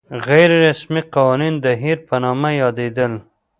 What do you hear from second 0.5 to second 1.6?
رسمي قوانین